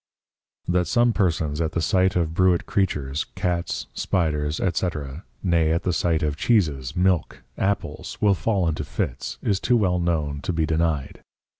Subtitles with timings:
[0.73, 4.87] _That some Persons at the Sight of Bruit Creatures, Cats, Spiders, &c.
[5.43, 9.99] nay, at the sight of Cheeses, Milk, Apples, will fall into Fits, is too well
[9.99, 11.21] known to be denied.